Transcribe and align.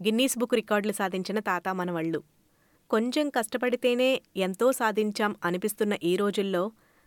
Guinness 0.00 0.38
book 0.38 0.54
రికార్డులు 0.54 0.92
సాధించిన 0.92 1.38
తాత 1.38 1.68
మనవళ్ళు. 1.68 2.22
కొంచెం 2.90 3.28
కష్టపడితేనే 3.28 4.22
ఎంతో 4.36 4.72
సాధించాం 4.72 5.36
అనిపిస్తున్న 5.44 5.94
ఈ 6.02 6.16
రోజుల్లో 6.16 6.62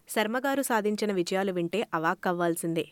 శర్మగారు 0.10 0.62
సాధించిన 0.62 1.12
విజయాలు 1.12 1.52
వింటే 1.52 1.88
అవాక్కవ్వాల్సిందే. 1.94 2.86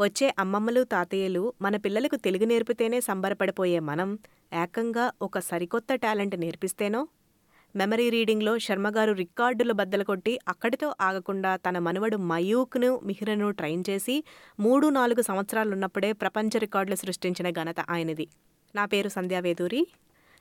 వచ్చే 0.00 0.34
అమ్మమ్మలు 0.38 0.84
తాతయ్యలు 0.84 1.52
మన 1.62 1.76
పిల్లలకు 1.76 2.16
తెలుగు 2.16 2.44
నేర్పితేనే 2.44 3.00
సంబరపడిపోయే 3.00 3.80
మనం 3.80 4.18
ఏకంగా 4.54 5.12
ఒక 5.22 5.38
సరికొత్త 5.38 5.94
టాలెంట్ 5.94 6.40
నేర్పిస్తేనో? 6.40 7.02
మెమరీ 7.76 8.10
రీడింగ్లో 8.10 8.58
శర్మగారు 8.58 9.12
రికార్డులు 9.12 9.72
బద్దలు 9.72 10.04
కొట్టి 10.04 10.38
అక్కడితో 10.48 10.94
ఆగకుండా 11.00 11.56
తన 11.56 11.78
మనవడు 11.78 12.16
మయూక్ను 12.16 13.00
మిహిరను 13.04 13.50
ట్రైన్ 13.50 13.84
చేసి 13.90 14.24
మూడు 14.60 14.88
నాలుగు 14.88 15.22
సంవత్సరాలున్నప్పుడే 15.22 16.12
ప్రపంచ 16.12 16.58
రికార్డులు 16.58 16.96
సృష్టించిన 16.96 17.50
ఘనత 17.50 17.80
ఆయనది. 17.90 18.26
నా 18.76 18.84
పేరు 18.92 19.10
సంధ్యావేదూరి 19.14 19.80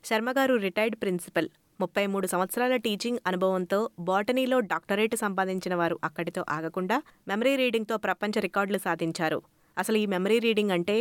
శర్మగారు 0.04 0.54
రిటైర్డ్ 0.66 0.96
ప్రిన్సిపల్. 1.02 1.48
ముప్పై 1.82 2.04
మూడు 2.14 2.28
సంవత్సరాల 2.34 2.74
టీచింగ్ 2.86 3.20
అనుభవంతో 3.30 3.80
బాటనీలో 4.10 4.58
డాక్టరేట్ 4.72 5.16
సంపాదించిన 5.24 5.74
వారు 5.82 5.96
అక్కడితో 6.08 6.42
ఆగకుండా 6.56 6.98
మెమరీ 7.30 7.54
రీడింగ్తో 7.62 7.96
ప్రపంచ 8.06 8.34
రికార్డులు 8.46 8.80
సాధించారు. 8.86 9.40
అసలు 9.78 9.98
ఈ 10.04 10.06
మెమరీ 10.14 10.38
రీడింగ్ 10.46 10.74
అంటే 10.78 10.98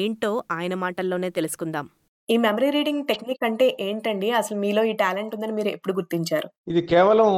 ఏంటో 0.00 0.30
ఆయన 0.56 0.74
మాటల్లోనే 0.84 1.30
తెలుసుకుందాం. 1.38 1.86
ఈ 2.28 2.36
మెమరీ 2.46 2.68
రీడింగ్ 2.76 3.04
టెక్నిక్ 3.10 3.44
అంటే 3.48 3.66
ఏంటండి? 3.86 4.28
అసలు 4.40 4.58
మీలో 4.64 4.84
ఈ 4.90 4.94
టాలెంట్ 5.02 5.34
ఉందని 5.36 5.54
మీరు 5.58 5.70
ఎప్పుడు 5.76 5.94
గుర్తించారు? 6.00 6.48
ఇది 6.72 6.82
కేవలం 6.92 7.30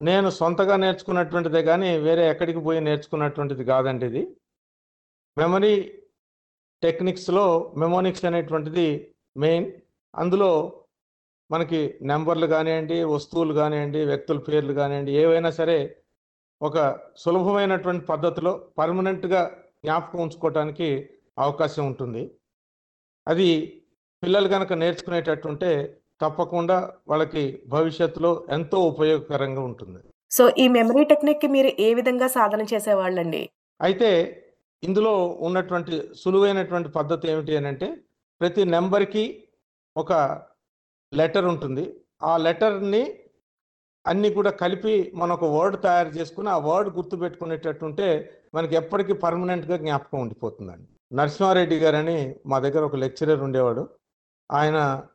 నేను 0.00 0.28
సొంతగా 0.38 0.76
నేర్చుకున్నటువంటిదే 0.84 1.62
కానీ 1.70 1.90
వేరే 2.06 2.24
ఎక్కడికి 2.32 2.60
పోయి 2.66 2.80
నేర్చుకున్నటువంటిది 2.88 3.64
కాదండి 3.72 4.06
ఇది. 4.10 4.22
మెమరీ 5.36 5.72
టెక్నిక్స్లో 6.82 7.44
మెమోనిక్స్ 7.82 8.26
అనేటువంటిది 8.30 8.88
మెయిన్. 9.42 9.66
అందులో 10.14 10.50
మనకి 11.50 11.80
నెంబర్లు 12.10 12.46
కానివ్వండి 12.52 12.98
వస్తువులు 13.14 13.52
కానివ్వండి 13.60 14.00
వ్యక్తుల 14.10 14.38
పేర్లు 14.46 14.72
కానివ్వండి 14.78 15.12
ఏవైనా 15.22 15.50
సరే 15.60 15.78
ఒక 16.60 16.76
సులభమైనటువంటి 17.22 18.04
పద్ధతిలో 18.12 18.52
పర్మనెంట్గా 18.78 19.42
జ్ఞాపకం 19.84 20.20
ఉంచుకోవటానికి 20.24 20.88
అవకాశం 21.44 21.82
ఉంటుంది. 21.90 22.22
అది 23.26 23.48
పిల్లలు 24.22 24.48
కనుక 24.54 24.72
నేర్చుకునేటట్టుంటే 24.82 25.70
తప్పకుండా 26.22 26.76
వాళ్ళకి 27.10 27.42
భవిష్యత్తులో 27.74 28.30
ఎంతో 28.56 28.78
ఉపయోగకరంగా 28.92 29.62
ఉంటుంది. 29.70 29.98
సో 30.36 30.44
ఈ 30.62 30.64
మెమరీ 30.76 31.02
టెక్నిక్ 31.10 31.44
మీరు 31.56 31.70
ఏ 31.86 31.88
విధంగా 31.98 32.28
సాధన 32.36 32.62
చేసేవాళ్ళండి? 32.72 33.42
అయితే 33.80 34.10
ఇందులో 34.84 35.26
ఉన్నటువంటి 35.28 36.14
సులువైనటువంటి 36.14 36.88
పద్ధతి 36.88 37.30
ఏమిటి 37.30 37.56
అని 37.56 37.66
అంటే 37.66 37.96
ప్రతి 38.40 38.64
నెంబర్కి 38.64 39.48
ఒక 39.96 40.12
లెటర్ 41.14 41.44
ఉంటుంది. 41.44 42.00
ఆ 42.22 42.36
లెటర్ని 42.36 43.20
అన్నీ 44.06 44.32
కూడా 44.34 44.50
కలిపి 44.50 45.12
మనం 45.14 45.32
ఒక 45.32 45.44
వర్డ్ 45.44 45.82
తయారు 45.82 46.08
చేసుకుని 46.08 46.48
ఆ 46.48 46.58
వర్డ్ 46.58 46.96
గుర్తుపెట్టుకునేటట్టుంటే 46.96 48.40
మనకి 48.54 48.74
ఎప్పటికీ 48.74 49.12
పర్మనెంట్గా 49.12 49.76
జ్ఞాపకం 49.76 50.20
ఉండిపోతుందండి. 50.20 51.16
నరసింహారెడ్డి 51.16 51.78
గారని 51.78 52.36
మా 52.46 52.58
దగ్గర 52.58 52.82
ఒక 52.82 52.96
లెక్చరర్ 52.96 53.40
ఉండేవాడు. 53.40 53.88
ఆయన 54.52 55.06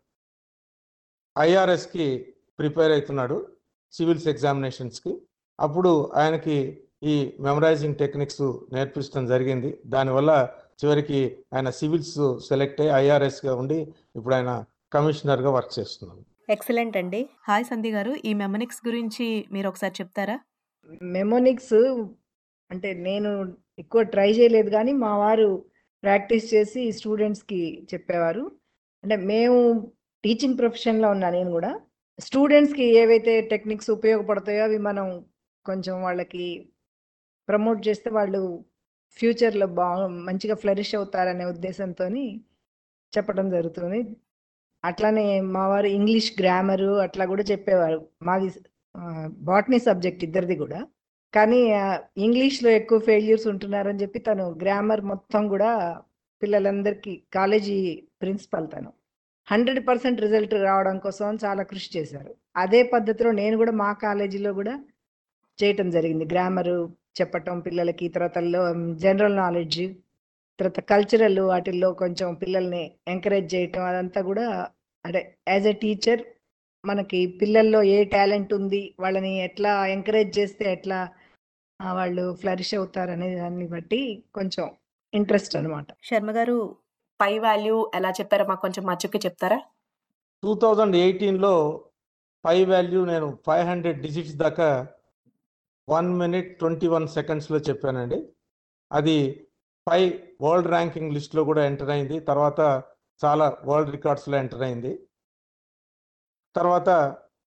ఐఆర్ఎస్కి 1.40 2.36
ప్రిపేర్ 2.60 2.92
అవుతున్నాడు 2.92 3.58
సివిల్స్ 3.92 4.28
ఎగ్జామినేషన్స్కి. 4.28 5.22
అప్పుడు 5.60 6.12
ఆయనకి 6.16 6.84
ఈ 7.04 7.34
మెమరైజింగ్ 7.40 7.96
టెక్నిక్స్ 7.96 8.42
నేర్పించడం 8.74 9.26
జరిగింది. 9.26 9.78
దానివల్ల 9.86 10.50
చివరికి 10.84 11.38
ఆయన 11.54 11.70
సివిల్స్ 11.70 12.40
సెలెక్ట్ 12.50 12.82
అయ్యి 12.82 12.94
ఐఆర్ఎస్గా 12.96 13.56
ఉండి 13.56 13.94
ఇప్పుడు 14.16 14.36
ఆయన 14.36 14.66
కమిషనర్గా 14.94 15.50
వర్క్ 15.50 15.80
చేస్తున్నాడు. 15.80 16.52
ఎక్సలెంట్ 16.52 16.98
అండి. 16.98 17.30
హాయ్ 17.48 17.66
సంధి 17.66 17.92
గారు 17.92 18.16
ఈ 18.26 18.34
మెమనిక్స్ 18.34 18.82
గురించి 18.88 19.46
మీరు 19.52 19.68
ఒకసారి 19.68 19.94
చెప్తారా? 20.02 20.40
మెమోనిక్స్ 21.04 21.74
అంటే 22.72 22.94
నేను 22.94 23.56
ఎక్కువ 23.80 24.02
ట్రై 24.04 24.32
చేయలేదు 24.32 24.70
కానీ 24.70 24.92
మా 24.92 25.18
వారు 25.18 25.66
ప్రాక్టీస్ 26.04 26.54
చేసి 26.54 26.92
స్టూడెంట్స్కి 26.92 27.88
చెప్పేవారు. 27.94 28.52
అంటే 29.04 29.16
మేము 29.16 29.92
టీచింగ్ 30.24 30.58
ప్రొఫెషన్లో 30.58 31.10
ఉన్నా 31.10 31.30
నేను 31.30 31.52
కూడా. 31.52 31.80
స్టూడెంట్స్కి 32.20 32.84
ఏవైతే 32.84 33.42
టెక్నిక్స్ 33.42 33.90
ఉపయోగపడతాయో 33.90 34.64
అవి 34.64 34.78
మనం 34.78 35.26
కొంచెం 35.66 36.04
వాళ్ళకి 36.04 36.70
ప్రమోట్ 37.52 37.80
చేస్తే 37.88 38.10
వాళ్ళు 38.20 38.42
ఫ్యూచర్లో 39.20 39.68
బా 39.80 39.88
మంచిగా 40.28 40.56
ఫ్లరిష్ 40.64 40.94
అవుతారనే 41.00 41.46
ఉద్దేశంతో 41.54 42.06
చెప్పడం 43.14 43.48
జరుగుతుంది. 43.56 44.00
అట్లానే 44.84 45.26
మా 45.56 45.64
వారు 45.72 45.90
ఇంగ్లీష్ 45.98 46.30
గ్రామరు 46.42 46.92
అట్లా 47.06 47.24
కూడా 47.32 47.44
చెప్పేవారు. 47.52 48.00
మాది 48.28 48.48
బాటనీ 49.50 49.80
సబ్జెక్ట్ 49.80 50.24
ఇద్దరిది 50.28 50.56
కూడా. 50.64 50.80
కానీ 51.34 51.60
ఇంగ్లీష్లో 52.26 52.70
ఎక్కువ 52.80 53.00
ఫెయిల్యూర్స్ 53.10 53.48
ఉంటున్నారని 53.52 54.02
చెప్పి 54.04 54.20
తను 54.20 54.46
గ్రామర్ 54.64 55.02
మొత్తం 55.12 55.44
కూడా 55.54 55.70
పిల్లలందరికీ 56.42 57.14
కాలేజీ 57.34 57.78
ప్రిన్సిపల్ 58.22 58.68
తను. 58.74 58.90
హండ్రెడ్ 59.48 59.82
పర్సెంట్ 59.88 60.24
రిజల్ట్ 60.26 60.56
రావడం 60.68 60.98
కోసం 61.06 61.38
చాలా 61.46 61.64
కృషి 61.72 61.90
చేశారు. 61.98 62.32
అదే 62.64 62.82
పద్ధతిలో 62.94 63.32
నేను 63.42 63.56
కూడా 63.62 63.74
మా 63.84 63.92
కాలేజీలో 64.06 64.52
కూడా 64.60 64.76
చేయటం 65.60 65.88
జరిగింది. 65.98 66.26
గ్రామరు 66.34 66.78
చెప్పటం 67.16 67.60
పిల్లలకి 67.60 68.06
తర్వాత 68.10 68.38
జనరల్ 68.98 69.36
నాలెడ్జ్ 69.36 69.82
తర్వాత 70.60 70.80
కల్చరల్ 70.90 71.40
వాటిల్లో 71.46 71.90
కొంచెం 71.94 72.30
పిల్లల్ని 72.36 72.84
ఎంకరేజ్ 73.08 73.56
చేయటం 73.56 73.84
అదంతా 73.86 74.22
కూడా 74.22 74.46
అంటే 75.06 75.22
యాజ్ 75.48 75.68
ఎ 75.68 75.74
టీచర్ 75.74 76.22
మనకి 76.84 77.20
పిల్లల్లో 77.42 77.84
ఏ 77.88 78.04
టాలెంట్ 78.06 78.54
ఉంది 78.54 78.82
వాళ్ళని 79.00 79.32
ఎట్లా 79.44 79.72
ఎంకరేజ్ 79.88 80.32
చేస్తే 80.40 80.66
ఎట్లా 80.72 81.00
వాళ్ళు 81.80 82.24
ఫ్లరిష్ 82.34 82.74
అవుతారు 82.76 83.12
అనే 83.12 83.36
దాన్ని 83.36 83.68
బట్టి 83.68 84.00
కొంచెం 84.34 84.66
ఇంట్రెస్ట్ 85.14 85.56
అనమాట 85.56 85.88
శర్మ 86.04 86.32
గారు 86.32 86.58
పై 87.20 87.34
వాల్యూ 87.40 87.76
ఎలా 87.94 88.10
చెప్పారో 88.10 88.46
మాకు 88.46 88.62
కొంచెం 88.62 88.84
మచ్చుకి 88.86 89.18
చెప్తారా? 89.18 89.58
టూ 90.44 90.56
థౌజండ్ 90.56 90.96
ఎయిటీన్లో 90.96 91.54
పై 92.46 92.58
వాల్యూ 92.64 93.06
నేను 93.06 93.28
ఫైవ్ 93.46 93.66
హండ్రెడ్ 93.68 94.00
డిజిట్స్ 94.02 94.36
దాకా 94.36 94.70
వన్ 95.92 96.10
మినిట్ 96.22 96.50
ట్వంటీ 96.60 96.88
వన్ 96.94 97.08
సెకండ్స్లో 97.18 97.58
చెప్పానండి. 97.68 98.20
అది 98.98 99.18
పై 99.88 100.02
వరల్డ్ 100.46 100.70
ర్యాంకింగ్ 100.74 101.14
లిస్ట్లో 101.16 101.42
కూడా 101.50 101.62
ఎంటర్ 101.70 101.92
అయింది. 101.96 102.18
తర్వాత 102.30 102.60
చాలా 103.22 103.46
వరల్డ్ 103.70 103.94
రికార్డ్స్లో 103.96 104.36
ఎంటర్ 104.42 104.66
అయింది. 104.68 104.92
తర్వాత 106.58 106.90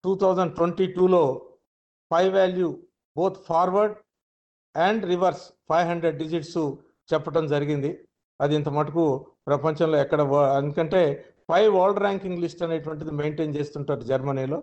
టూ 0.04 0.12
థౌజండ్ 0.22 0.54
ట్వంటీ 0.58 0.86
టూలో 0.96 1.22
pi 2.12 2.24
value 2.36 2.68
both 3.16 3.38
forward 3.48 3.96
and 4.74 5.02
reverse 5.12 5.44
five 5.70 5.86
hundred 5.90 6.20
digits 6.22 6.58
చెప్పడం 7.12 7.44
జరిగింది. 7.54 7.90
అది 8.40 8.52
ఇంత 8.58 8.68
మటుకు 8.78 9.04
ప్రపంచంలో 9.48 9.96
ఎక్కడ 10.04 10.20
ఎందుకంటే 10.60 11.02
పై 11.50 11.62
వరల్డ్ 11.76 12.00
ర్యాంకింగ్ 12.04 12.42
లిస్ట్ 12.44 12.62
అనేటువంటిది 12.66 13.12
మెయింటైన్ 13.20 13.56
చేస్తుంటారు 13.56 14.04
జర్మనీలో. 14.10 14.58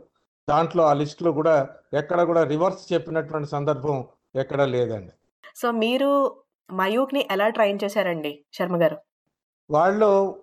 దాంట్లో 0.50 0.84
ఆ 0.84 0.94
లిస్టులో 0.94 1.32
కూడా 1.32 1.70
ఎక్కడ 1.94 2.24
కూడా 2.24 2.44
రివర్స్ 2.44 2.94
చెప్పినటువంటి 2.94 3.50
సందర్భం 3.50 4.06
ఎక్కడా 4.36 4.66
లేదండి. 4.66 5.12
సో 5.56 5.72
మీరు 5.72 6.36
మయూక్ని 6.74 7.28
ఎలా 7.32 7.50
ట్రైన్ 7.50 7.80
చేశారండి 7.84 8.46
శర్మ 8.54 8.82
గారు? 8.82 8.98
వాళ్ళు 9.72 10.42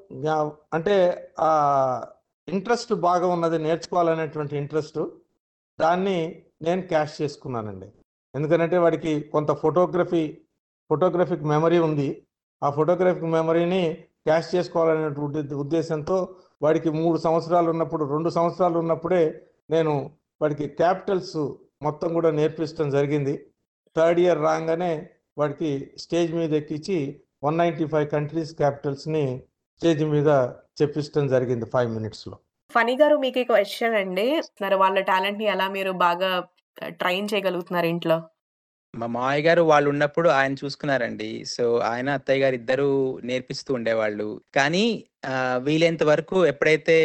అంటే 0.75 1.29
ఆ 1.41 2.07
ఇంట్రెస్ట్ 2.49 2.95
బాగా 2.95 3.27
ఉన్నది 3.27 3.59
నేర్చుకోవాలనేటువంటి 3.59 4.57
ఇంట్రెస్ట్ 4.57 5.09
దాన్ని 5.81 6.43
నేను 6.63 6.83
క్యాష్ 6.83 7.23
చేసుకున్నానండి. 7.23 7.93
ఎందుకంటే 8.35 8.79
వాడికి 8.79 9.21
కొంత 9.21 9.53
ఫోటోగ్రఫీ 9.53 10.39
ఫోటోగ్రఫిక్ 10.91 11.43
మెమరీ 11.43 11.79
ఉంది. 11.79 12.27
ఆ 12.63 12.71
ఫోటోగ్రఫిక్ 12.71 13.25
మెమరీని 13.25 13.95
క్యాష్ 14.25 14.55
చేసుకోవాలనే 14.55 15.21
ఉద్దే- 15.21 15.57
ఉద్దేశంతో 15.57 16.35
వాడికి 16.63 16.91
మూడు 16.91 17.19
సంవత్సరాలు 17.19 17.71
ఉన్నప్పుడు 17.71 18.05
రెండు 18.05 18.29
సంవత్సరాలు 18.29 18.79
ఉన్నప్పుడే 18.79 19.48
నేను 19.71 20.11
వాడికి 20.43 20.67
క్యాపిటల్స్ 20.67 21.37
మొత్తం 21.83 22.13
కూడా 22.13 22.31
నేర్పించడం 22.31 22.91
జరిగింది. 22.91 23.47
థర్డ్ 23.97 24.21
ఇయర్ 24.21 24.39
రాగానే 24.39 25.09
వాడికి 25.39 25.91
స్టేజ్ 25.99 26.35
మీద 26.35 26.55
ఎక్కించి 26.55 27.21
వన్ 27.45 27.59
నైంటీ 27.59 27.87
ఫైవ్ 27.87 28.09
కంట్రీస్ 28.11 28.55
క్యాపిటల్స్ని 28.55 29.43
స్టేజ్ 29.79 30.05
మీద 30.05 30.29
చెప్పించడం 30.83 31.27
జరిగింది 31.27 31.67
ఫైవ్ 31.67 31.91
మినిట్స్లో. 31.91 32.37
ఫనీ 32.75 32.97
గారు 32.97 33.17
మీకు 33.17 33.43
క్వశ్చన్ 33.43 33.95
అండి. 33.95 34.43
మరి 34.63 34.75
వాళ్ళ 34.75 35.01
టాలెంట్ని 35.01 35.45
ఎలా 35.45 35.69
మీరు 35.69 35.93
బాగా 35.93 36.49
ట్రైన్ 36.89 37.29
చేయగలుగుతున్నారు 37.35 37.87
ఇంట్లో? 37.87 38.23
మా 38.95 39.07
మామయ్య 39.07 39.43
గారు 39.43 39.63
వాళ్ళు 39.63 39.89
ఉన్నప్పుడు 39.91 40.29
ఆయన 40.31 40.53
చూసుకున్నారండి. 40.55 41.45
సో 41.47 41.65
ఆయన 41.89 42.09
అత్తయ్య 42.11 42.43
గారు 42.43 42.55
ఇద్దరు 42.55 42.87
నేర్పిస్తూ 43.23 43.71
ఉండేవాళ్ళు. 43.75 44.27
కానీ 44.55 44.85
ఆ, 45.25 45.33
వీలైనంత 45.59 46.03
వరకు 46.03 46.47
ఎప్పుడైతే 46.47 46.97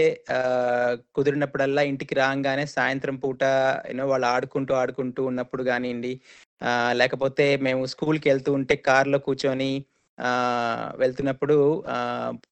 కుదిరినప్పుడల్లా 1.16 1.82
ఇంటికి 1.82 2.16
రాగానే 2.16 2.66
సాయంత్రం 2.74 3.16
పూట 3.16 3.42
ఏమో 3.90 4.06
వాళ్ళు 4.06 4.28
ఆడుకుంటూ 4.28 4.74
ఆడుకుంటూ 4.74 5.22
ఉన్నప్పుడు 5.26 5.64
కానివ్వండి 5.64 6.12
లేకపోతే 6.94 7.46
మేము 7.58 7.86
స్కూల్కి 7.86 8.30
వెళ్తూ 8.30 8.54
ఉంటే 8.54 8.76
కార్లో 8.88 9.20
కూర్చొని 9.20 9.72
వెళ్తున్నప్పుడు 10.98 11.58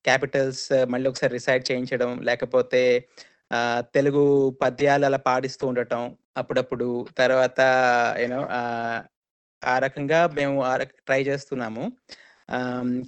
క్యాపిటల్స్ 0.06 0.64
మళ్ళీ 0.86 1.10
ఒకసారి 1.10 1.34
రిసైడ్ 1.34 1.72
చేయించడం 1.72 2.12
లేకపోతే 2.22 2.82
తెలుగు 3.96 4.24
పద్యాలు 4.62 5.06
అలా 5.06 5.18
పాడిస్తూ 5.28 5.68
ఉండటం 5.68 6.04
అప్పుడప్పుడు. 6.38 6.90
తర్వాత 7.18 7.60
యూనో 8.22 8.42
ఆ 9.66 9.80
రకంగా 9.80 10.28
మేము 10.28 10.64
ట్రై 10.86 11.24
చేస్తున్నాము. 11.24 11.92